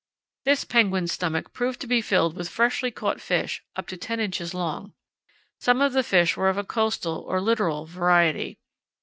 [0.45, 4.31] This penguin's stomach proved to be filled with freshly caught fish up to 10 in.
[4.51, 4.93] long.
[5.59, 8.57] Some of the fish were of a coastal or littoral variety.